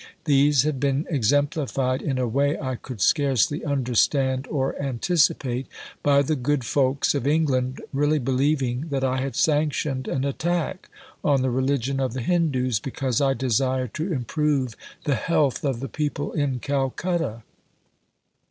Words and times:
These 0.25 0.63
have 0.63 0.79
been 0.79 1.05
exemplified 1.11 2.01
in 2.01 2.17
a 2.17 2.27
way 2.27 2.59
I 2.59 2.73
could 2.75 2.99
scarcely 3.01 3.63
understand 3.63 4.47
or 4.47 4.75
anticipate, 4.81 5.67
by 6.01 6.23
the 6.23 6.35
good 6.35 6.63
folks 6.63 7.13
of 7.13 7.27
England 7.27 7.81
really 7.93 8.17
believing 8.17 8.87
that 8.89 9.03
I 9.03 9.17
had 9.21 9.35
sanctioned 9.35 10.07
an 10.07 10.23
attack 10.25 10.89
on 11.23 11.43
the 11.43 11.51
religion 11.51 11.99
of 11.99 12.13
the 12.13 12.23
Hindoos, 12.23 12.79
because 12.79 13.21
I 13.21 13.35
desired 13.35 13.93
to 13.93 14.11
improve 14.11 14.75
the 15.03 15.13
health 15.13 15.63
of 15.63 15.81
the 15.81 15.87
people 15.87 16.31
in 16.31 16.57
Calcutta! 16.57 17.43